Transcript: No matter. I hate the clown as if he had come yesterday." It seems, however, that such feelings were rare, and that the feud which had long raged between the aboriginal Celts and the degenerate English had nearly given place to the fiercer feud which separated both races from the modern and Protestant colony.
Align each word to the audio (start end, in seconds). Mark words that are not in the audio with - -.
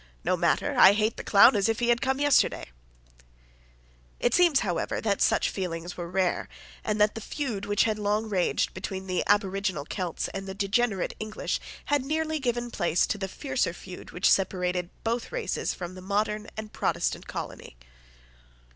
No 0.23 0.35
matter. 0.35 0.75
I 0.79 0.93
hate 0.93 1.15
the 1.17 1.23
clown 1.23 1.55
as 1.55 1.69
if 1.69 1.77
he 1.79 1.89
had 1.89 2.01
come 2.01 2.19
yesterday." 2.19 2.71
It 4.19 4.33
seems, 4.33 4.61
however, 4.61 4.99
that 4.99 5.21
such 5.21 5.51
feelings 5.51 5.95
were 5.95 6.09
rare, 6.09 6.49
and 6.83 6.99
that 6.99 7.13
the 7.13 7.21
feud 7.21 7.67
which 7.67 7.83
had 7.83 7.99
long 7.99 8.27
raged 8.27 8.73
between 8.73 9.05
the 9.05 9.23
aboriginal 9.27 9.85
Celts 9.85 10.27
and 10.29 10.47
the 10.47 10.55
degenerate 10.55 11.13
English 11.19 11.59
had 11.85 12.03
nearly 12.03 12.39
given 12.39 12.71
place 12.71 13.05
to 13.05 13.19
the 13.19 13.27
fiercer 13.27 13.73
feud 13.73 14.09
which 14.09 14.27
separated 14.27 14.89
both 15.03 15.31
races 15.31 15.75
from 15.75 15.93
the 15.93 16.01
modern 16.01 16.47
and 16.57 16.73
Protestant 16.73 17.27
colony. 17.27 17.77